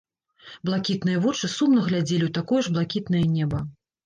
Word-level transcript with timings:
Блакітныя 0.69 1.19
вочы 1.25 1.49
сумна 1.57 1.83
глядзелі 1.89 2.23
ў 2.29 2.35
такое 2.39 2.61
ж 2.69 2.75
блакітнае 2.79 3.23
неба. 3.37 3.63